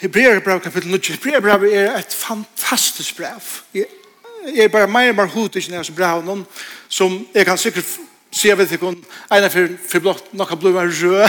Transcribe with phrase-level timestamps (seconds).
[0.00, 0.98] Hebreerbrev kapitel 9.
[1.12, 3.40] Hebreerbrev er et fantastisk brev.
[3.74, 6.44] Jeg er bare mer og mer hod ikke når jeg brev noen
[6.88, 7.90] som jeg kan sikkert
[8.40, 11.28] se ved til kun en av for blått nok har blod rød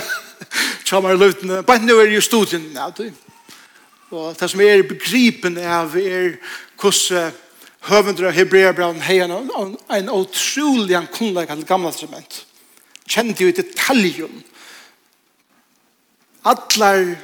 [0.88, 1.64] tjammer løtene.
[1.68, 3.10] Bare nå er jo studien Ja, du.
[4.12, 6.38] Og det som er begripen av er
[6.80, 7.36] hvordan
[7.90, 12.46] høvendere av Hebreerbrev har en en utrolig kunnlegg av det gamle testament.
[13.08, 14.44] Kjente jo i detaljen.
[16.46, 17.18] Atler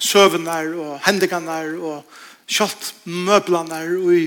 [0.00, 2.04] søvnar og hendiganar og
[2.50, 4.24] kjalt møblanar og i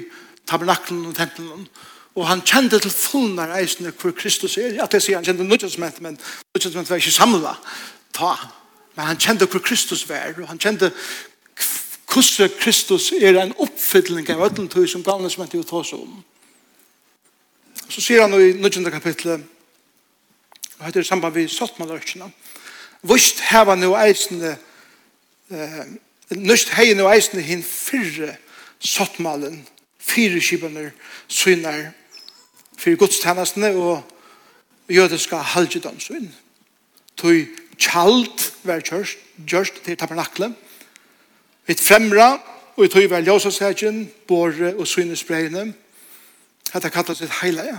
[0.48, 1.68] tabernaklen og tempelen.
[2.14, 4.76] Og han kjente til fullnar eisne hvor Kristus er.
[4.78, 6.20] Ja, det sier han kjente nødgjøsment, men
[6.54, 7.56] nødgjøsment var ikke samla.
[8.14, 8.36] Ta.
[8.96, 10.92] Men han kjente hvor Kristus var, og han kjente
[12.14, 16.20] hvordan Kristus er en oppfylling av ødelen tog som galne som han tog seg om.
[17.90, 18.86] Så sier han i 19.
[18.94, 19.42] kapitlet,
[20.78, 21.80] og heter det samband vi satt
[23.04, 24.58] Vist heva nu eisene
[26.34, 28.36] Nøst heien og eisne hin fyrre
[28.80, 29.62] sottmalen,
[30.00, 30.92] fyrre skibene,
[31.28, 31.92] synar,
[32.78, 34.02] fire godstjenestene og
[34.90, 36.32] jødiska halvgjødomsvinn.
[37.18, 37.46] Tøy
[37.78, 40.54] kjalt var kjørst til tabernakle,
[41.68, 42.42] Vi fremra,
[42.76, 45.74] og i tøy var ljøsasætjen, båre og synesbregne.
[46.74, 47.78] Hetta kallas et heilige.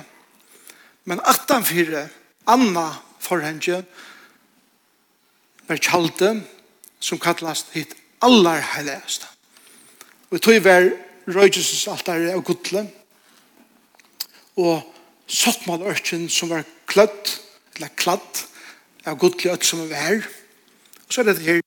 [1.05, 2.07] Men 18-4,
[2.47, 2.87] Anna
[3.21, 3.85] forhenge,
[5.69, 6.43] var kjalte,
[7.05, 7.93] som kallast hit
[8.25, 9.27] allar heiligast.
[10.33, 10.89] Og tog var
[11.29, 12.87] røygelses altare av gudle
[14.61, 14.85] og
[15.29, 17.35] sottmalørkjen som var klødd
[17.77, 18.45] eller kladd
[19.05, 20.25] av gudle øtt som var.
[21.05, 21.61] Og så er det her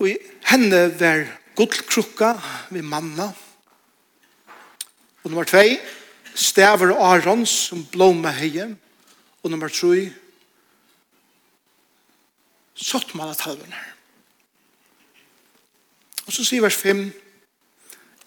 [0.00, 0.16] og i
[0.48, 1.26] henne var
[1.58, 2.32] gudlkrukka
[2.72, 3.28] ved manna
[5.20, 5.62] og nummer 2
[6.34, 8.70] stavar Arons som blåma heie
[9.42, 10.08] og nummer 3
[12.80, 13.99] sottmalatalven her
[16.30, 17.08] Og så sier vers 5,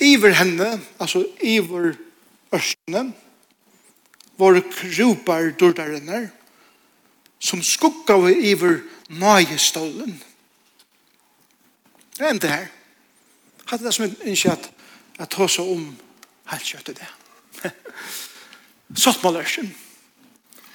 [0.03, 0.65] iver henne,
[0.99, 1.93] altså iver
[2.51, 3.13] ørstene,
[4.35, 6.25] våre krupar dårdarene,
[7.39, 10.17] som skukka vi iver Nøyestålen.
[12.17, 12.67] Det er det her.
[13.71, 14.67] Hadde det som en innkjatt
[15.15, 15.87] at ta seg om
[16.51, 17.09] helt kjøttet det.
[19.05, 19.71] Sottmålørsen.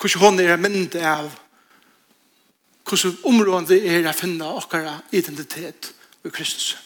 [0.01, 1.29] Hvordan hånd er myndet av
[2.89, 5.93] hvordan området er å finne okkara identitet
[6.25, 6.79] i Kristus.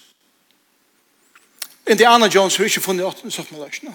[1.91, 3.95] Indiana Jones har ikke funnet åttende soppmaløsene.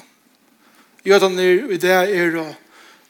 [1.05, 2.47] Jødene er, i det er, å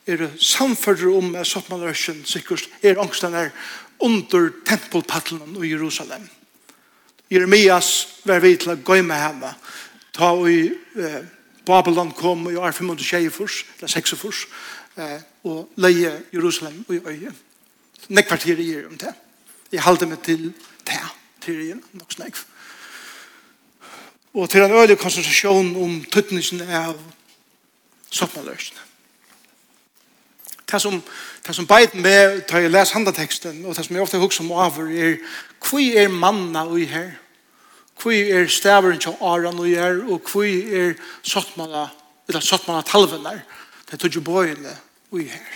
[0.07, 3.49] er samfører om at soppmaløsene sikkert er angsten er
[4.03, 6.27] under tempelpattelen i Jerusalem.
[7.31, 9.49] Jeremias var vidt til å gå med henne.
[10.15, 11.23] Ta i eh,
[11.67, 14.45] Babylon kom i år 520 furs, eller 6 furs,
[14.95, 17.33] eh, og leie Jerusalem og i øye.
[18.07, 19.11] Nekk kvartier i om det.
[19.73, 20.53] Jeg halte meg til
[20.87, 21.01] det,
[21.43, 22.39] til i nok snakk
[24.37, 26.99] og til en øyelig konsentrasjon om tøtningen av
[28.13, 28.83] soppmaløsene.
[30.71, 30.99] Det som,
[31.47, 34.51] det som beit med, da jeg leser handateksten, og det som jeg ofte husker om
[34.51, 35.15] over, er
[35.63, 37.15] hvor er manna ui her?
[38.01, 40.03] Hvor er staveren til Aran ui her?
[40.05, 40.93] Og hvor er
[41.23, 41.87] sottmala,
[42.27, 43.39] eller sottmala talven der?
[43.91, 44.77] Det tog jo bøyene
[45.11, 45.53] ui her.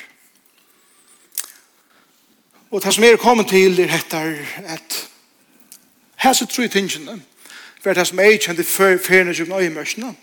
[2.72, 5.02] Og det som jeg er kommet til er etter at
[6.24, 7.22] hese tru tingene,
[7.82, 8.64] for det som jeg kjente
[9.02, 10.14] ferne som nøye mørsene.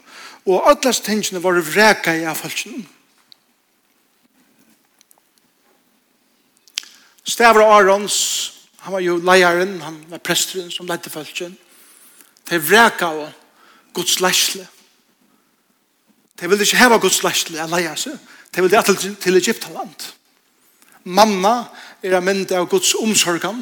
[0.47, 2.87] Og alle tingene var vreka i avfalskene.
[7.29, 11.57] Stavra Arons, han var jo leieren, han var presteren som lette falskene.
[12.49, 13.27] De vreka av
[13.93, 14.65] Guds leisle.
[16.41, 18.17] De ville ikke heva Guds leisle av leier seg.
[18.55, 20.07] De ville atle til Egyptaland.
[21.05, 21.69] Manna
[22.03, 23.61] er en mynd av Guds omsorgan.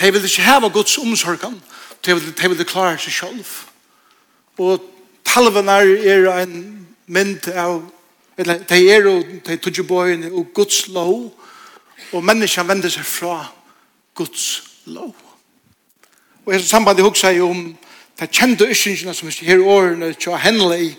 [0.00, 1.60] De ville ikke heva Guds omsorgan
[2.06, 3.54] de vil de vil klare seg selv.
[4.58, 4.82] Og
[5.24, 5.78] talvene
[6.08, 7.82] er en mynd av,
[8.38, 11.32] eller de er jo, de tog bøyene og Guds lov,
[12.12, 13.42] og menneskene vender seg fra
[14.14, 15.14] Guds lov.
[16.46, 17.76] Og i sambandet hukser jeg om
[18.20, 20.94] de kjente yskingene som her årene til Henley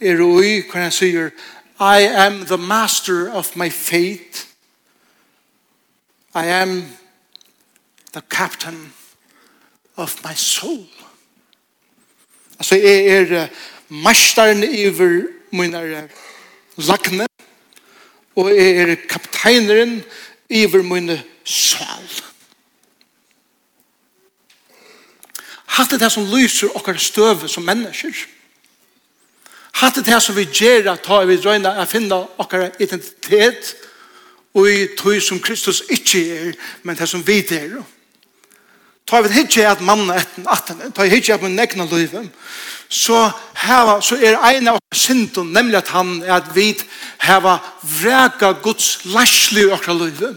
[0.00, 1.32] er og i hva han sier
[1.80, 4.46] I am the master of my fate
[6.34, 6.84] I am
[8.12, 8.92] the captain
[10.00, 10.86] of my soul.
[12.58, 13.48] Altså, jeg er
[13.88, 16.08] masteren iver mine
[16.76, 17.26] lakne,
[18.36, 20.02] og jeg er kapteineren
[20.48, 22.10] iver mine sjal.
[25.70, 28.12] Hatt det som lyser okkar støve som mennesker.
[29.80, 33.76] Hatt det som vi gjør at vi drøyna å finne okkar identitet
[34.54, 37.78] og i tog som Kristus ikke er, men det som vi er.
[37.78, 37.99] Og
[39.10, 42.28] ta vi hitje at manna etten, atten, ta vi hitje at min egna løyve,
[42.90, 46.72] så, heva, så er ein av synden, nemlig at han er at vi
[47.26, 50.32] heva vreka Guds lasli i okra løyve.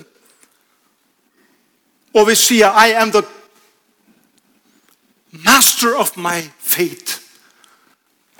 [2.13, 3.23] Og vi sier, I am the
[5.31, 7.19] master of my fate.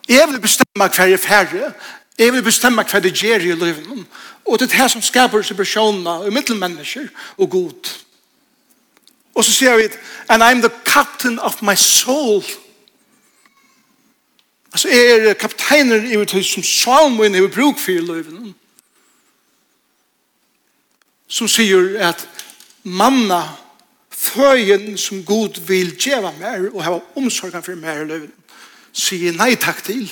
[0.10, 1.74] Jeg vil bestemme hver jeg færre.
[2.20, 4.08] Jeg vil bestemme hver det gjør i løyven.
[4.46, 7.08] Og det er det som skaper separasjoner og mittelmennesker
[7.38, 7.94] og god.
[9.34, 9.88] Og så sier vi,
[10.30, 12.44] and I'm the captain of my soul.
[14.74, 18.56] Altså, jeg er kapteiner i hvert som salmen er bruk for i løyven.
[21.28, 22.28] Som sier at
[22.84, 23.44] manna
[24.24, 28.34] føyen som god vil djeva mer og hava omsorgen for mer i løyven
[28.94, 30.06] sier nei takk til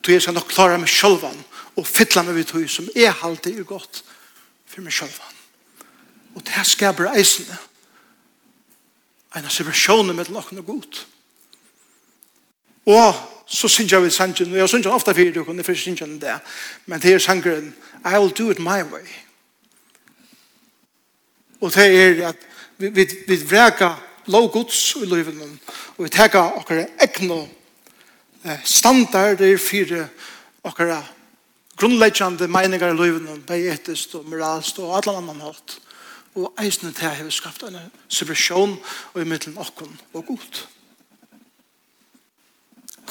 [0.00, 1.36] du er sånn å klara meg sjølvan
[1.78, 4.02] og fytla meg vidt høy som er halte er godt
[4.70, 5.36] for meg sjølvan
[6.36, 7.69] og det her skaber eisene og
[9.36, 11.00] en av separasjonen med noen og god.
[12.90, 13.14] Og
[13.46, 16.00] så synes jeg vi sangen, og jeg synes jeg ofte fyrir dere, det første synes
[16.00, 16.36] jeg det,
[16.86, 17.74] men det er sangeren,
[18.04, 19.06] I will do it my way.
[21.60, 22.36] Og det er at
[22.78, 23.90] vi, vi, vi vreka
[24.26, 25.34] lovgods i livet,
[25.96, 27.42] og vi teka okkara egnu
[28.64, 30.06] standarder for
[30.64, 31.02] okkara
[31.76, 35.78] grunnleggjande meningar i livet, bei etisk og moralst og alle annan hatt
[36.46, 37.78] og eisne til jeg har skapt en
[38.08, 38.76] separasjon
[39.12, 40.60] og i middelen okken og god.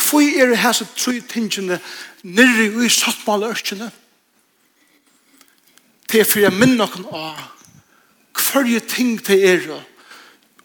[0.09, 1.79] Hvor er det her som tror tingene
[2.23, 3.91] nirri i sattmale ørkene?
[6.11, 7.45] Det er for jeg minner okken av
[8.39, 9.67] hver ting til er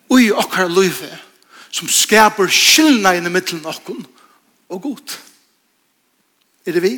[0.09, 1.11] og i okkar løyve
[1.75, 4.07] som skaper skillna i middelen okken
[4.69, 5.19] og god.
[6.67, 6.95] Er det vi?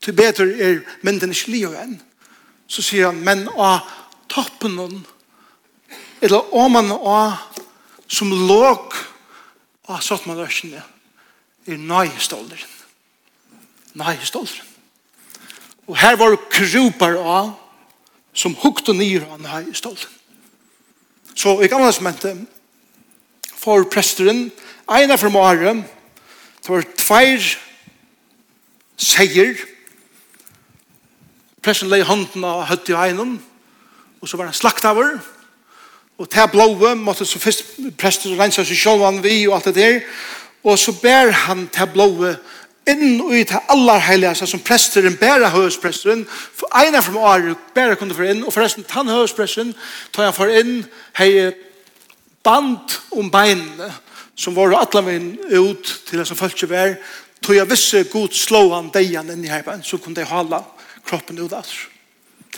[0.00, 1.94] Til bedre er mynden ikke livet enn
[2.74, 3.84] så sier han, men av
[4.30, 5.04] toppen
[6.24, 7.36] eller åman av
[8.10, 8.94] som låg
[9.86, 10.80] av sottmaløsjene
[11.68, 12.70] er nøyestålderen.
[13.94, 14.70] Nøyestålderen.
[15.86, 16.48] Og her var det
[17.20, 17.52] av
[18.34, 20.20] som hukte nyr av nøyestålderen.
[21.34, 22.46] Så i gamle testamentet
[23.58, 24.48] for presteren,
[24.88, 25.74] ene fra Mare,
[26.62, 27.54] det var tveir
[28.96, 29.58] seier,
[31.64, 33.38] Pressen lei hånden og høtt i egnom,
[34.20, 35.14] og så var han slakt av her,
[36.20, 39.96] og til blåve måtte så først presten rensa seg selv vi og alt det der,
[40.64, 42.36] og så ber han til blåve
[42.88, 47.96] inn og ut til aller heiligast, som presteren bæra høyspresteren, for eina fra året bæra
[47.96, 49.72] kunne få inn, og forresten tann høyspresteren
[50.12, 50.82] tar han for inn,
[51.16, 51.50] hei
[52.44, 53.88] band om beinene,
[54.36, 56.98] som var atlamin ut til det som følte vær,
[57.40, 60.60] tog jeg visse god slå han deian inn i heipen, så kunne de hala
[61.06, 61.66] kroppen ut av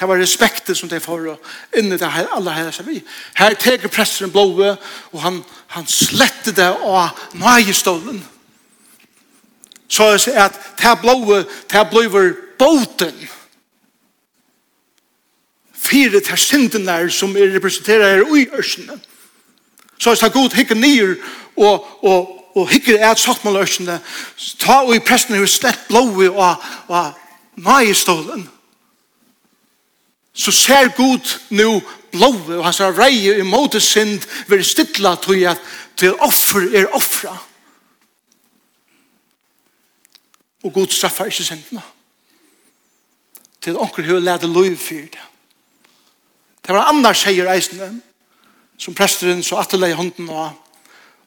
[0.01, 1.39] Det var respektet som de får
[1.79, 3.01] inn i det her, alle her som vi.
[3.35, 4.77] Her teker presteren blåve,
[5.13, 5.41] og han,
[5.73, 8.21] han slette det av nøyestålen.
[9.89, 13.17] Så jeg sier at det blåve, det blåver båten.
[15.73, 19.01] Fire til syndene som er representerer her i ørsene.
[19.99, 21.15] Så jeg sier god hikker nyer
[21.57, 24.01] og, og, og hikker et sattmålørsene.
[24.61, 27.15] Ta og i presten er slett blåve og, og
[27.57, 28.49] majestolen,
[30.37, 31.81] så ser Gud nu
[32.13, 35.63] blåve, og hans reie i måte synd, vil stilla tog at
[35.97, 37.37] til offer er offra.
[40.65, 41.83] Og Gud straffar ikke syndene.
[43.61, 45.25] Til onker hun leder lov for det.
[46.67, 48.01] Det var en sier eisene,
[48.79, 50.53] som presteren så atterlei hånden av,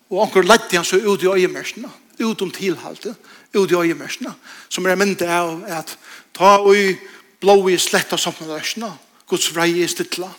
[0.10, 1.90] og onker ledde han så ut i øyemersene,
[2.20, 3.16] ut om tilhalte,
[3.56, 4.34] ut i øyemersene,
[4.70, 5.98] som er en av at
[6.40, 6.96] ta og blå ui
[7.40, 8.94] blåi sletta sammen røsna,
[9.28, 10.30] Guds vrei i stilla,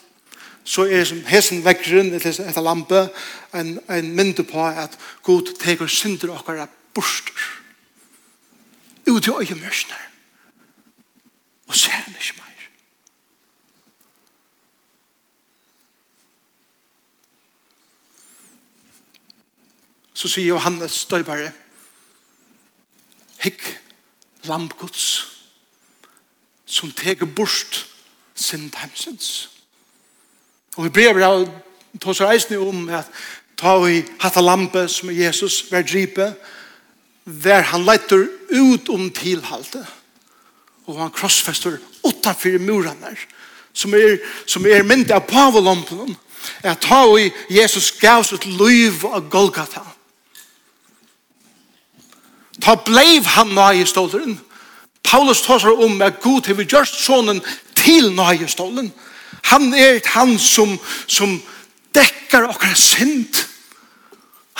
[0.65, 3.09] så er som hesen vekkeren etter et lampe
[3.53, 7.49] en, en mynde på at Gud teker synder okkara borster
[9.11, 10.07] ut i øye mørsner
[11.67, 12.63] og ser han ikke mer.
[20.15, 21.53] Så sier Johannes Støybare
[23.41, 23.63] Hikk
[24.45, 25.40] lamp Guds
[26.71, 27.87] som teker bort
[28.35, 29.51] sin heimsins.
[30.77, 31.45] Og vi brev av
[32.01, 33.11] tar seg reisende om at
[33.59, 36.31] ta i hatta lampe som er Jesus, vær dripe,
[37.27, 38.25] der han leiter
[38.55, 39.83] ut om tilhalte.
[40.87, 43.15] Og han krossfester utanfyr murene
[43.73, 46.17] som er, som er myndig av pavolampen
[46.65, 49.83] at ta i Jesus gav sitt liv av Golgata.
[52.61, 54.39] Ta bleiv han nøye ståleren.
[55.11, 57.41] Paulus tåsar om at Gud har gjort sonen
[57.75, 58.93] til nøyestålen.
[59.51, 60.77] Han er han som,
[61.07, 61.41] som
[61.95, 63.43] dekkar okkar synd.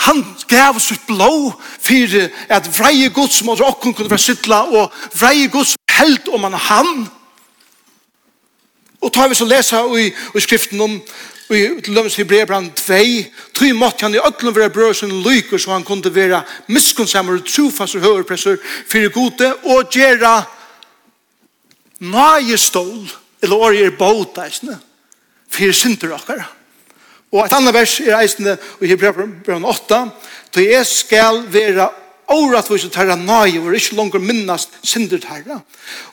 [0.01, 2.17] Han gav sitt blå for
[2.49, 7.07] at vreie Guds som okkar kunne være sittla og vreie Guds held om han han.
[9.01, 10.99] Og tar vi så lesa i, i skriften om
[11.55, 12.95] i Lømmes dømes Hebrebrand 2,
[13.53, 17.45] tog måtte han i ødlen være brød som lyker, så han kunne være miskunnsammer og
[17.47, 18.57] trofast og høyrepresser
[18.91, 20.43] for gode, og gjøre
[21.99, 24.79] nøyestål, eller året er båteisene,
[25.49, 26.45] for synder dere.
[27.31, 30.05] Og et annet vers er eisende i Hebrebrand 8,
[30.51, 31.99] tog jeg skal være året
[32.31, 35.59] åretvis og terra nøye, og ikke langer minnast synder dere.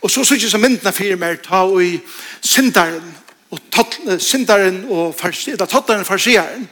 [0.02, 1.98] Og så synes jeg som myndene fyrir meg, ta og i
[2.40, 3.04] synderen,
[3.50, 6.68] og syndaren og farsieren, tattaren og farsieren.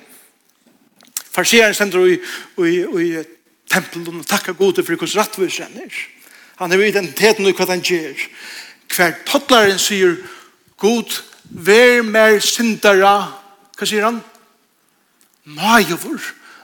[1.33, 2.19] Farsieren sender i,
[2.65, 3.25] i, i
[3.71, 5.97] tempelen og takkar gode for hos rattvis er.
[6.57, 8.17] Han har identiteten og hva han gjør.
[8.97, 10.17] Hver tattlaren sier,
[10.77, 11.19] God,
[11.51, 13.33] vær mer syndara,
[13.77, 14.23] hva sier han?
[15.45, 16.21] Majovor.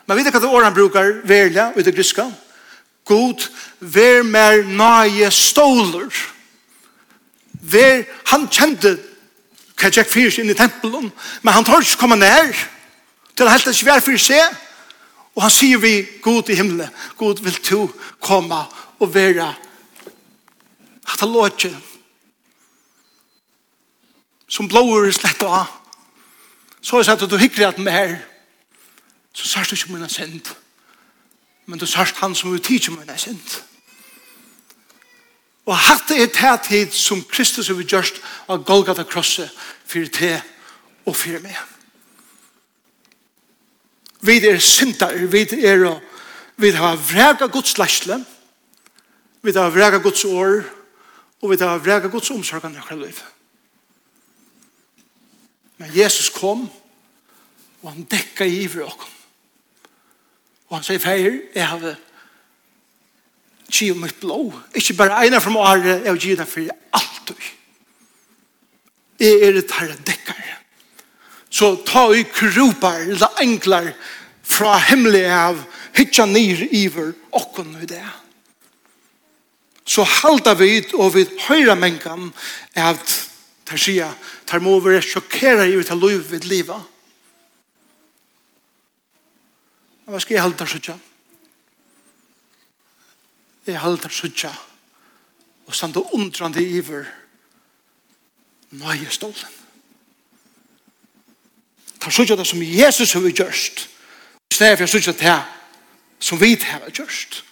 [0.07, 2.26] Men vet du hva det året han brukar, verla, ut i griska?
[3.09, 3.49] God,
[3.81, 6.12] vær mer nøye stoler.
[7.62, 8.97] Vær, han kjente
[9.82, 11.10] kan jeg fyrt inn i tempelen,
[11.42, 12.52] men han tar ikke komme nær,
[13.36, 14.58] til helt en svær fyrt seg.
[15.34, 18.58] og han sier vi, God i himmelen, God vil du komme
[19.00, 19.54] og være
[21.12, 21.72] at han lå ikke
[24.48, 25.66] som blåer slett av
[26.82, 28.18] så er det at du hyggelig at mer
[29.32, 30.52] så sørst du ikke mine synd
[31.66, 33.62] men du sørst han som vil tige mine synd.
[35.66, 38.19] Og hatt er det tid som Kristus har gjort
[38.50, 39.50] av Golgata krosset
[39.87, 40.35] for te
[41.07, 41.59] og for meg.
[44.23, 46.00] Vi er syndar, vi er
[46.57, 48.25] vi har vrega Guds læsle,
[49.42, 50.62] vi har vrega Guds år,
[51.42, 53.23] og vi har vrega Guds omsorgan i vårt liv.
[55.78, 56.71] Men Jesus kom,
[57.83, 59.09] og han dekka i vår
[60.69, 61.97] Og han sier, feir, jeg har
[63.73, 64.52] giv mitt blå.
[64.76, 67.29] Ikke bare ene fra året, jeg giv det for alt.
[67.29, 67.35] du.
[69.23, 70.41] Jeg er et herre dekker.
[71.52, 73.93] Så ta i kropar, eller enklar,
[74.43, 75.61] fra himmelig av,
[75.97, 78.05] hitja nir iver, okkon i det.
[79.85, 82.31] Så halda vi og vi høyra mengan,
[82.75, 83.19] at
[83.69, 84.09] tar sia,
[84.47, 86.81] tar må vi sjokkera i ut av vid liva.
[90.07, 90.97] Hva skal jeg halda så tja?
[93.66, 94.50] jeg halter suttja
[95.66, 97.07] og standa undrande iver
[98.71, 99.59] nøye stolen.
[102.00, 103.87] Ta suttja det som Jesus har gjørst
[104.50, 105.38] i stedet for suttja det
[106.23, 107.42] som vi har gjørst.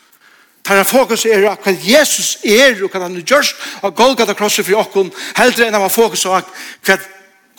[0.64, 4.66] Ta er fokus er hva Jesus er og hva han har gjørst og Golgata krosset
[4.66, 6.98] for okkon heldre enn han var fokus på hva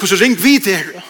[0.02, 1.02] hvordan ring vi det er.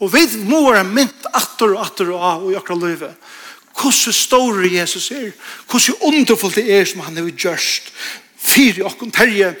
[0.00, 3.32] Og vi må være mynt atter og atter og av og i akkurat livet
[3.74, 5.32] hvordan stor Jesus er,
[5.70, 7.92] hvordan underfullt det er som han har gjørst,
[8.38, 9.54] fyre okken terje,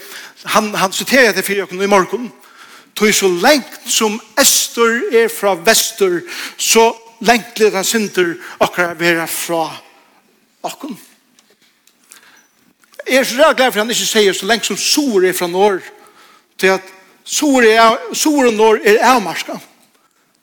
[0.44, 2.32] han, han siterer det fyre okken i morgen,
[2.94, 6.20] tog så lengt som Ester er fra Vester,
[6.56, 6.92] så
[7.24, 9.66] lengt litt han synder akkurat vera fra
[10.64, 10.96] okken.
[13.04, 15.48] Jeg er så ræd glad for han ikke sier så lengt som Sor er fra
[15.50, 15.82] Norr,
[16.58, 16.92] til at
[17.24, 19.60] Sor er, Sor og Norr er avmarskene.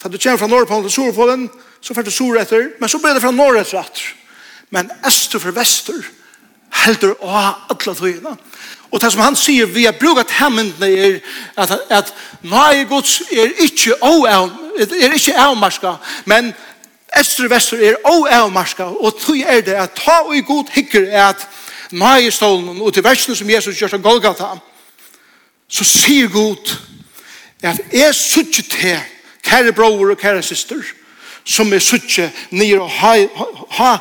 [0.03, 1.49] Da du kommer fra Norrpolen til Sorpolen,
[1.81, 4.07] så får du sor etter, men så blir det fra norr etter etter.
[4.69, 6.01] Men ester for vester,
[6.85, 8.35] heldur å ha alle tøyene.
[8.91, 11.19] Og det som han sier, vi har brukt hemmendene er
[11.59, 16.53] at, at nei gods er ikke er ikke avmarska, men
[17.19, 21.07] ester og vester er avmarska, og tøy er det at ta og i god hikker
[21.11, 21.47] er at
[21.91, 24.53] nei stålen og til versene som Jesus gjør seg Golgata,
[25.71, 26.75] så sier god
[27.63, 28.99] at jeg suttet til
[29.43, 30.81] kære bror og kære syster,
[31.45, 33.15] som er suttje nir og ha,
[33.69, 33.93] ha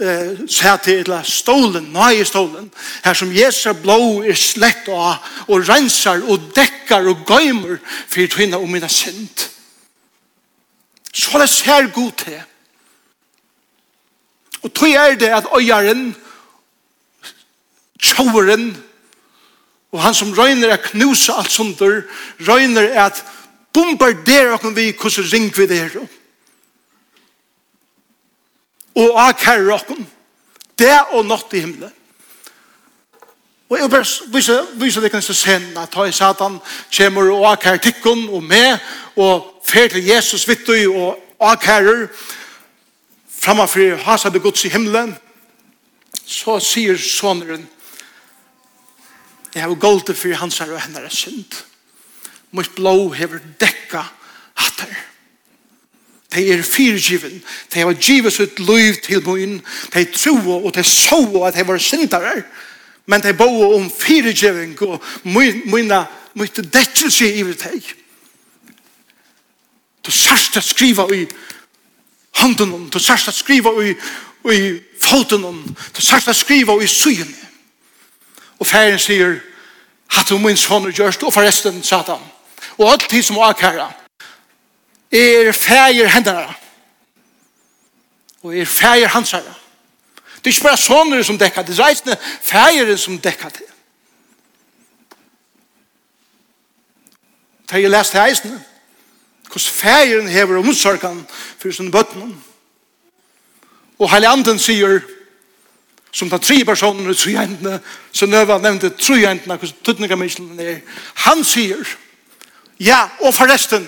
[0.00, 2.72] eh sæt til la stolen, nei stolen,
[3.04, 5.16] her som Jesu blå er slett og,
[5.48, 9.50] og rensar og dekkar og gøymer for tvinna og mina synd.
[11.14, 12.42] Så det ser god til.
[14.62, 16.16] Og tog er det at øyaren,
[18.02, 18.76] tjoveren,
[19.92, 22.02] og han som røyner er knusa alt sunder,
[22.48, 23.24] røyner er at
[23.74, 25.98] bombardera okkur vi hvordan ring vi det er.
[28.94, 29.84] Og akkerrer oss.
[30.78, 31.92] Det og nått i himmelen.
[33.68, 36.60] Og jeg bare viser, viser det kanskje sen at høy satan
[36.96, 38.78] kommer og akkerrer tikkun og med
[39.16, 42.06] og fer til Jesus vittu og akkerrer
[43.44, 45.14] framfor hasa det gods i himmelen
[46.26, 47.66] så sier soneren
[49.54, 51.58] jeg har gått for hans her og hennes synd
[52.54, 54.04] mot blå hever dekka
[54.54, 54.94] hatter.
[56.34, 57.42] De er fyrgiven.
[57.74, 59.60] De har givet sitt liv til min.
[59.94, 62.42] De tror og de så at de var syndere.
[63.06, 67.94] Men de boa om fyrgiving og mynda mot dekkelse i vi teg.
[70.06, 71.26] Du sørste skriva i
[72.40, 73.94] hånden, du sørste skriva i,
[74.52, 74.60] i
[75.00, 75.44] foten,
[75.96, 77.34] du sørste skriva i syne.
[78.58, 79.38] Og færen sier,
[80.08, 82.22] hatt du min sånne gjørst, og forresten, satan,
[82.78, 83.92] og alt tid som akkæra
[85.12, 86.54] er fægir hendene
[88.42, 89.30] og er fægir hans.
[89.30, 93.68] Det er ikke bare sånne som dekker det, det er reisende fægir som dekker det.
[97.70, 98.60] Da jeg leste reisende,
[99.48, 101.26] hvordan fægeren hever omsorgen
[101.58, 102.44] for sin bøtten.
[103.98, 105.00] Og Heilianden sier,
[106.12, 107.80] som den tre personen i trojentene,
[108.12, 110.80] som Nøva nevnte trojentene, hos tøtninga er,
[111.14, 111.86] han sier,
[112.84, 113.86] Ja, og forresten,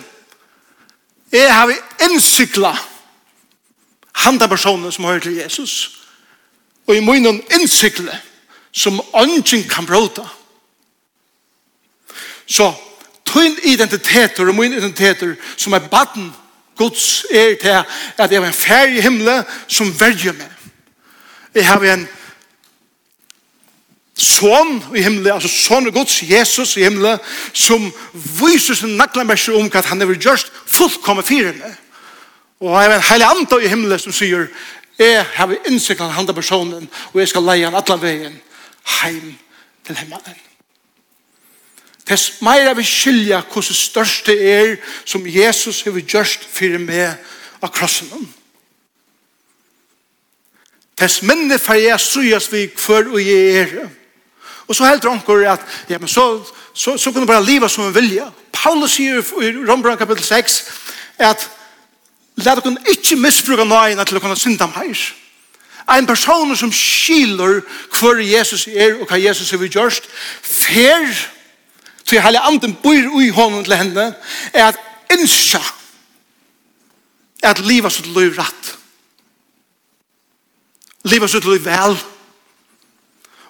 [1.33, 1.73] jeg har
[2.07, 2.73] innsykla
[4.17, 5.99] handa personen som hører til Jesus.
[6.87, 8.15] Og i munnen innsikle
[8.73, 10.25] som ånden kan bråta.
[12.47, 12.73] Så,
[13.27, 16.33] tøyn identiteter og min identiteter som er baden
[16.77, 17.69] Guds er til
[18.23, 20.53] at jeg er en fær i himmelen som verger meg.
[21.55, 22.09] Jeg har en
[24.17, 27.19] son i himmelen, altså son Guds, Jesus i himmelen,
[27.53, 31.77] som viser sin naklammerser om at han er just fullkommet firene.
[32.61, 34.47] Og jeg er en heilig andre i himmelen som sier,
[34.99, 38.41] jeg har innsikt av handa personen, og jeg skal leie han alle veien
[39.03, 39.35] heim
[39.85, 40.41] til himmelen.
[42.07, 47.17] Tess meira vi skilja hos det største er som Jesus har gjort fyrir med
[47.61, 48.29] av krossen.
[50.97, 53.75] Tess minne for jeg sujas vi hver og jeg er.
[54.67, 56.43] Og så helt onkur at ja, men så,
[56.75, 58.31] så, så kunne bara liva som en vilja.
[58.53, 60.65] Paulus sier i Rombrand kapitel 6
[61.19, 61.51] at
[62.37, 64.99] Læt dere ikke misbruka nøyene til å kunne synda meir.
[65.89, 67.63] En person som skiler
[67.95, 69.71] hver Jesus er og hva Jesus er vi
[70.43, 71.07] fer
[72.05, 74.15] til hele anden bor i hånden til henne,
[74.53, 74.77] er at
[75.11, 75.63] innskja
[77.43, 78.77] at livet sitt liv rett.
[81.05, 81.97] Livet sitt liv vel.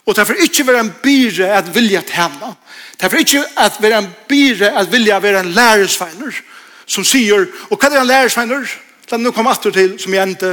[0.06, 2.52] Og det får ikke være en byre at vilja tjene.
[3.00, 6.42] Det får ikke at være en byre at vilja være en læresveiner
[6.86, 8.68] som sier, og hva er en læresveiner?
[9.10, 10.52] La nå komme atter til som jeg endte.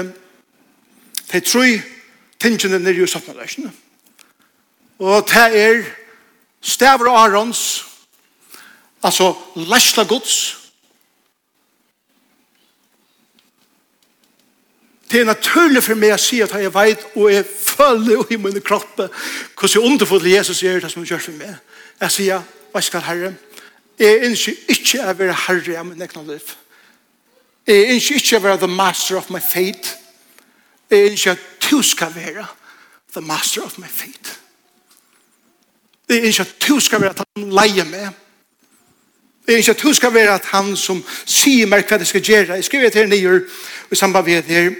[1.30, 1.68] Det er tre
[2.42, 3.72] tingene nere i sattnadleisene.
[5.00, 5.84] Og det er
[6.62, 7.86] stavr og arons,
[9.04, 10.63] altså lærsla gods,
[15.14, 18.56] Det er naturlig for meg å si at jeg vet og jeg føler i min
[18.66, 21.52] kropp hvordan underfull Jesus gjør det som han gjør for meg.
[22.02, 23.28] Jeg sier, hva skal herre?
[24.02, 26.48] Jeg ønsker ikke å være herre av min egen liv.
[27.70, 29.92] Jeg ønsker ikke å være the master of my fate.
[30.90, 32.46] Jeg ønsker at du skal være
[33.14, 34.34] the master of my fate.
[36.10, 38.10] Jeg ønsker at du skal være at han leier meg.
[39.46, 42.58] Jeg ønsker at du skal være at han som sier meg hva det skal gjøre.
[42.58, 43.38] Jeg skriver til nye,
[43.86, 44.74] og i samband med her,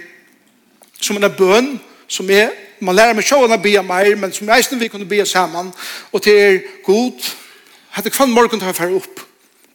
[1.00, 4.82] som en bøn, som er, man lærer meg sjåan å be mer, men som reisende
[4.82, 5.72] vi kunne be sammen,
[6.12, 7.30] og til er god,
[7.96, 9.22] hadde kvann morgen til å fære opp.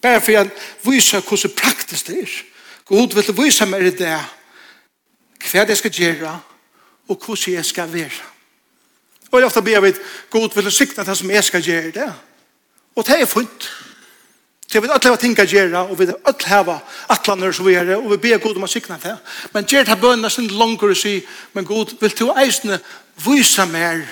[0.01, 0.49] Bare for jeg
[0.85, 2.35] viser hvordan praktisk det er.
[2.89, 4.17] God vil vise meg i det,
[5.49, 6.33] hva det skal gjøre,
[7.09, 8.25] og hvordan jeg skal være.
[9.31, 12.09] Og jeg ofte ber jeg God vil sikne det som jeg skal gjøre det.
[12.95, 13.69] Og det er funnet.
[14.69, 16.75] Så vi vil alle ting å gjøre, og vi vil alle hava
[17.09, 19.15] atlaner som vi gjør, og vi ber god om å sikna det.
[19.53, 21.15] Men gjør det bønene sin langere å si,
[21.57, 22.77] men god, vil du eisene
[23.25, 24.03] vise mer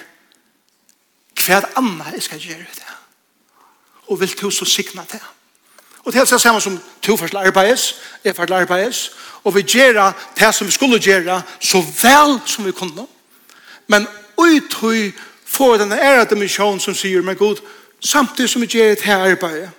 [1.37, 2.97] hva annet jeg skal gjøre det.
[4.09, 5.21] Og vil du så sikna det.
[6.07, 9.05] Og det er det samme som to først arbeids, jeg først arbeids,
[9.43, 13.05] og vi gjør det som vi skulle gjøre så vel som vi kunne.
[13.87, 15.11] Men uthøy
[15.45, 17.61] får denne ære dimensjonen som sier, men god,
[17.99, 19.69] samtidig som vi gjør det her arbeidet,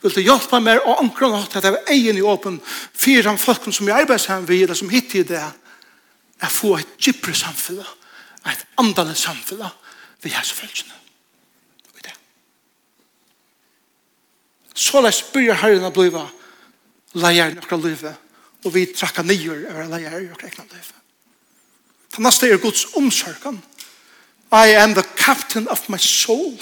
[0.00, 3.74] Vil du hjelpe meg og omkring at jeg er egen i åpen for de folkene
[3.76, 5.42] som jeg arbeider sammen ved, eller som hittir i det,
[6.40, 7.82] jeg får et gypere samfunn,
[8.48, 9.66] et andelig samfunn
[10.22, 10.96] ved hans følgene.
[11.92, 12.12] Og.
[14.74, 16.24] Så la spyrer herren å blive
[17.20, 18.14] leier i akkurat livet,
[18.64, 20.96] og vi trakker nyer over leier i akkurat livet.
[22.16, 23.60] Den neste er Guds omsorgen.
[24.50, 26.56] I am the captain of my soul.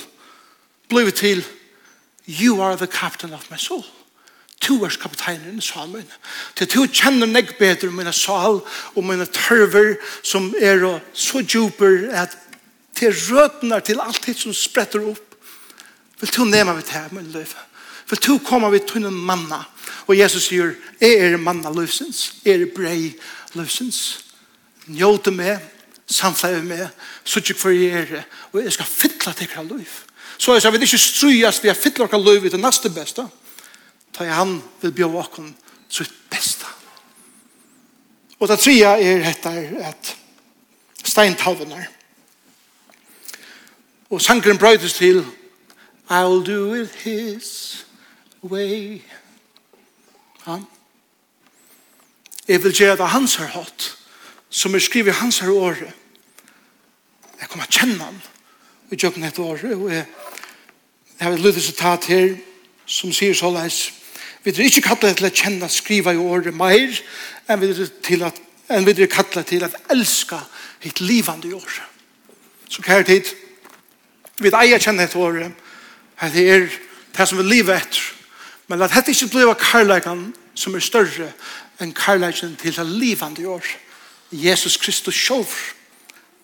[0.89, 1.58] Blivet til leier
[2.29, 3.85] you are the captain of my soul.
[4.61, 6.07] Tu er kapteinen i salmen.
[6.57, 8.61] Til tu kjenner meg bedre mine sal
[8.95, 12.37] og mine tørver som er så djuper at
[12.99, 15.37] til røtene til alt det som spretter opp.
[16.21, 17.55] Vil tu nema vi til min liv?
[18.11, 19.63] Vil tu komme vidt en manna?
[20.07, 22.41] Og Jesus sier, jeg er manna løsens?
[22.45, 23.15] jeg er brei
[23.55, 24.25] løsens?
[24.89, 25.61] Njóte meg,
[26.09, 26.89] samfleve meg,
[27.25, 30.08] så for jeg er, og jeg skal fytla til hver løyve.
[30.39, 32.91] Så jeg sier, vi er ikke strøyast vi er fytler okkar løy vi til neste
[32.95, 33.27] beste.
[34.13, 35.51] ta jeg han vil bjør okkar
[35.89, 36.67] sitt beste.
[38.39, 39.51] Og det tredje er dette
[39.83, 40.17] at
[41.05, 41.87] steintalven er.
[44.11, 45.27] Og sangren brøydes til
[46.11, 47.85] I'll do it his
[48.43, 49.03] way.
[50.47, 50.59] Ja.
[52.49, 53.97] Jeg vil gjøre det hans her hatt,
[54.51, 55.93] som er skrivet hans her året.
[57.41, 58.23] Jeg kommer å kjenne han
[58.91, 60.07] i jobben et år, og jeg
[61.19, 62.37] Jeg har et lydig sitat her
[62.87, 63.93] som sier så leis.
[64.45, 66.95] Vi er ikke kattlet til å kjenne skriva i året mer,
[67.51, 68.37] enn vi er, til at,
[68.71, 70.39] enn vi er kattlet til at elska
[70.85, 71.81] hitt livande i år.
[72.71, 73.33] Så kjære tid,
[74.39, 75.51] vi eier kjenne et året,
[76.23, 76.69] at det er
[77.17, 78.05] det som vi lever etter.
[78.69, 81.33] Men at dette ikke blir karlægan som er større
[81.83, 83.65] enn karlægan til det livande i år.
[84.31, 85.49] Jesus Kristus sjov.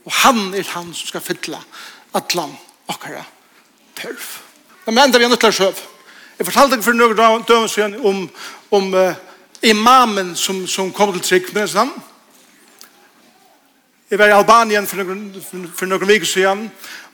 [0.05, 1.63] Og han er han som skal fylla
[2.15, 2.57] atlan
[2.89, 3.23] okkara
[3.97, 4.43] tørf.
[4.87, 5.79] Men enda vi er nødt til å sjøv.
[6.39, 8.25] Jeg fortalte for noen døven siden om,
[8.75, 9.15] om uh,
[9.63, 11.93] imamen som, som kom til trygg med sånn.
[14.11, 15.23] Jeg var i Albanien for noen,
[15.75, 16.67] for noen viker siden,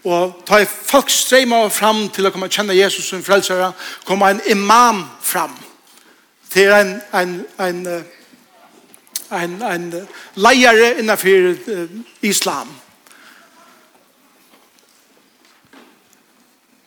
[0.04, 3.70] og da folk strema fram til å komme og kjenne Jesus som frelsere,
[4.08, 5.54] kom en imam fram
[6.50, 7.86] til en, en, en,
[9.30, 9.90] en, en, en
[10.34, 11.54] leiere innenfor
[12.26, 12.72] islam.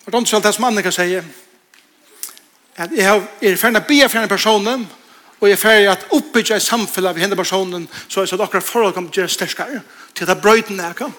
[0.03, 1.23] For det er ikke alt det som Annika sier,
[2.75, 3.05] at jeg
[3.41, 4.85] er ferdig å be for denne personen,
[5.39, 8.67] og jeg er ferdig å oppbygge et samfunn av henne personen, så er det akkurat
[8.67, 9.83] forhold kan gjøre sterskere,
[10.15, 11.11] til at brøyden er ikke.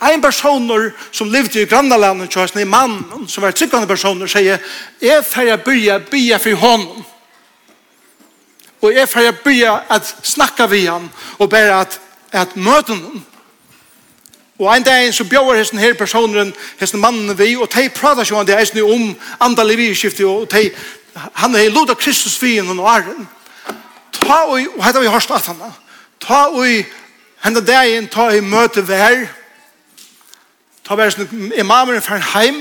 [0.00, 0.68] En person
[1.12, 4.62] som levde i grannalandet, så er en mann som var tryggende personer, sier,
[5.00, 7.08] jeg er ferdig å be, be for hånden.
[8.80, 9.58] Og jeg er ferdig å be
[9.96, 12.00] at snakke ved han, og bare at,
[12.32, 13.26] at møte noen.
[14.60, 18.36] Og en dag så bjør hesten her personen, hesten mannen vi, og de prater jo
[18.36, 20.70] om det hesten om andalig vidskiftet, og de,
[21.34, 23.24] han er lot av Kristus vien og æren.
[24.20, 25.62] Ta og, og hette vi hørst at han,
[26.20, 26.66] ta og
[27.40, 29.24] henne dagen, ta og møte vær,
[30.84, 32.60] ta vær som imameren fra en heim,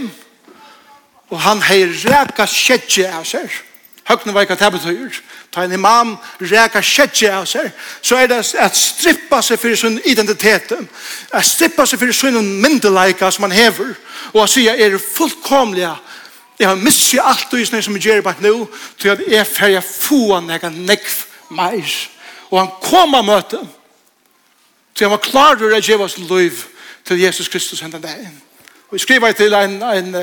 [1.29, 3.51] og han hei reka skjedje av seg.
[4.07, 5.19] Høgne var ikke at det betyr.
[5.51, 7.71] Ta en imam reka skjetje av seg,
[8.05, 10.75] så er det at strippa seg for sin identitet,
[11.33, 13.95] at strippa seg for sin myndeleika som man hever,
[14.33, 15.95] og at sier er fullkomlige,
[16.59, 18.67] jeg har missi alt og isne som jeg gjør bak nå,
[18.99, 21.21] til at jeg ferja få nega nekv
[21.55, 21.93] meir.
[22.51, 23.61] Og han kom av møte,
[24.93, 26.65] til han var klar til å gjøre oss liv
[27.07, 28.35] til Jesus Kristus hendan dagen.
[28.89, 30.15] Og jeg skriver til en, en,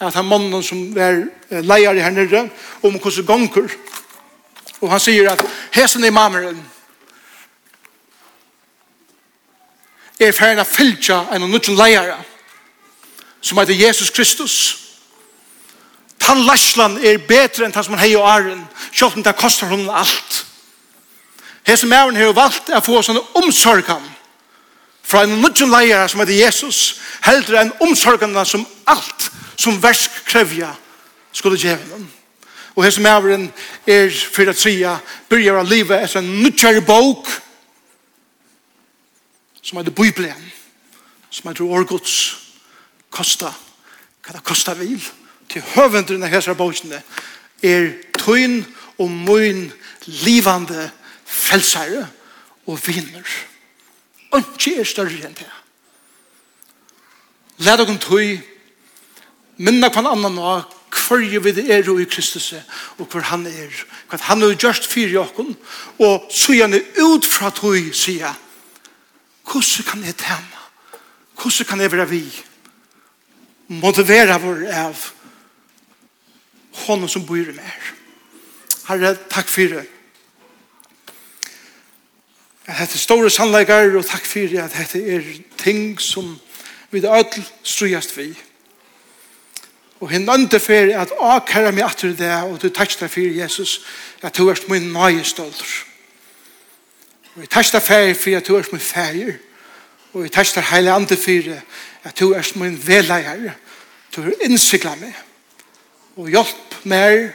[0.00, 1.22] at han mannen som er
[1.64, 2.48] leier her nere,
[2.82, 3.72] om hvordan gonger,
[4.80, 5.42] Og han sier at
[5.74, 6.58] hesen i mameren
[10.18, 12.18] er ferdig å fylgja en og nødvendig leiere
[13.40, 14.54] som heter Jesus Kristus.
[16.18, 19.90] Tannlaslan er betre enn tann som han hei og æren, selv om det kostar honom
[19.94, 20.44] alt.
[21.66, 24.04] Hesen mæren har valgt å få sånne omsorgan
[25.08, 30.74] fra en nødvendig leiere som heter Jesus, heldre enn omsorgan som alt som versk krevja
[31.32, 32.17] skulle djevelen.
[32.78, 33.48] Og hans maveren
[33.90, 34.92] er fyrir at sia,
[35.26, 37.26] byrjar av livet etter en nutjare bok,
[39.66, 40.44] som er det Bibelen,
[41.30, 42.14] som er det årgods,
[43.10, 43.50] kosta,
[44.22, 45.02] hva det kosta vil,
[45.50, 47.02] til høvendren av hans bokene,
[47.66, 48.60] er tøyn
[49.02, 49.66] og møyn
[50.22, 50.86] livande
[51.26, 52.06] felsare
[52.70, 53.26] og vinner.
[54.30, 55.50] Og ikke er større enn det.
[57.66, 58.36] Læt dere tøy,
[59.58, 60.77] minna kvann annan og
[61.08, 62.52] hverju vi er i Kristus
[62.98, 63.72] og hvor han er
[64.10, 65.54] hva han har gjort fyrir okken
[65.98, 68.36] og så gjerne ut fra tog sier
[69.48, 70.64] hvordan kan jeg tema
[71.40, 72.24] hvordan kan jeg være vi
[73.68, 75.06] motivera vår av
[76.86, 77.56] honom som bor i
[78.88, 79.84] Herre, takk fyrir
[82.68, 85.24] Hette store sannleikar og takk fyrir at hette er
[85.56, 86.34] ting som
[86.90, 88.34] vi det öll strujast vi.
[90.00, 93.80] Og hinn nønte fyrir at akæra mig atur det og du taksta fyrir Jesus
[94.22, 95.86] at du erst min nøye stoltur.
[97.34, 99.34] Og jeg taksta fyrir fyrir at du erst min fyrir
[100.12, 101.60] og jeg taksta heile andre fyrir
[102.04, 103.52] at du erst min veleier
[104.16, 105.14] du er innsikla meg
[106.16, 107.28] og hjelp mer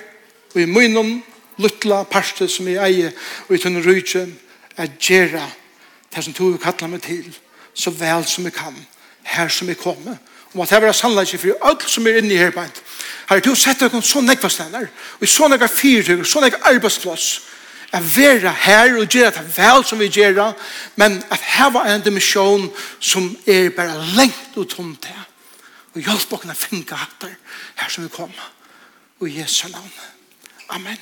[0.53, 1.21] og i munnen
[1.61, 3.13] luttla parste som jeg eier
[3.47, 4.33] og i tunne rujtjen
[4.77, 5.45] at gjerra
[6.13, 7.27] det som du kallar meg til
[7.73, 8.75] så vel som jeg kan
[9.35, 10.17] her som jeg kommer
[10.53, 12.81] om at det var sannleggje for alt som er inne i her beint.
[13.29, 14.87] Her du sett deg så nekva stender,
[15.17, 17.41] og i så nekva fyrtøk, så nekva arbeidsplass,
[17.93, 20.53] at være her og gjøre det vel som vi gjør,
[20.95, 25.19] men at her en dimensjon som er bare lengt og tom til.
[25.93, 27.35] Og hjelp dere å finne hatter
[27.77, 28.49] her som vi kommer.
[29.21, 29.91] Og i Jesu navn.
[30.69, 30.97] Amen.